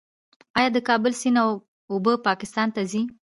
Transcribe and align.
آیا 0.57 0.69
د 0.73 0.77
کابل 0.87 1.13
سیند 1.21 1.37
اوبه 1.91 2.13
پاکستان 2.27 2.67
ته 2.75 2.81
ځي؟ 2.91 3.01